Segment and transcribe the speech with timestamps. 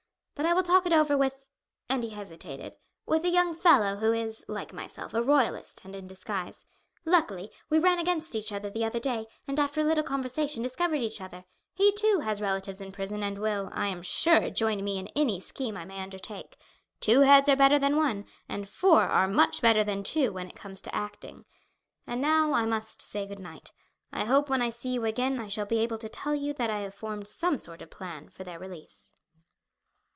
[0.33, 1.45] But I will talk it over with"
[1.87, 6.07] and he hesitated "with a young fellow who is, like myself, a Royalist, and in
[6.07, 6.65] disguise.
[7.05, 11.03] Luckily, we ran against each other the other day, and after a little conversation discovered
[11.03, 11.45] each other.
[11.75, 15.39] He, too, has relatives in prison, and will, I am sure, join me in any
[15.39, 16.57] scheme I may undertake.
[16.99, 20.55] Two heads are better than one, and four are much better than two when it
[20.55, 21.45] comes to acting.
[22.07, 23.73] And now I must say good night.
[24.11, 26.71] I hope when I see you again I shall be able to tell you that
[26.71, 29.13] I have formed some sort of plan for their release."